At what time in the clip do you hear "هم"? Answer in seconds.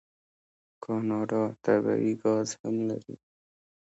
2.61-2.75